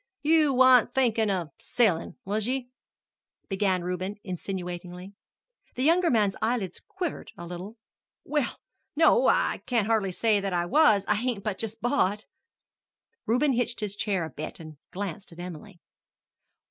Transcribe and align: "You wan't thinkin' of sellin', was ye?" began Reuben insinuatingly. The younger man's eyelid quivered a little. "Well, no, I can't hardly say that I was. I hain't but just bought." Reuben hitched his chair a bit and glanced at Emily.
"You 0.23 0.51
wan't 0.51 0.89
thinkin' 0.91 1.29
of 1.29 1.51
sellin', 1.59 2.15
was 2.25 2.47
ye?" 2.47 2.69
began 3.49 3.83
Reuben 3.83 4.15
insinuatingly. 4.23 5.13
The 5.75 5.83
younger 5.83 6.09
man's 6.09 6.35
eyelid 6.41 6.73
quivered 6.87 7.31
a 7.37 7.45
little. 7.45 7.77
"Well, 8.25 8.59
no, 8.95 9.27
I 9.27 9.61
can't 9.67 9.85
hardly 9.85 10.11
say 10.11 10.39
that 10.39 10.53
I 10.53 10.65
was. 10.65 11.05
I 11.07 11.13
hain't 11.13 11.43
but 11.43 11.59
just 11.59 11.81
bought." 11.81 12.25
Reuben 13.27 13.53
hitched 13.53 13.81
his 13.81 13.95
chair 13.95 14.25
a 14.25 14.31
bit 14.31 14.59
and 14.59 14.77
glanced 14.91 15.33
at 15.33 15.39
Emily. 15.39 15.79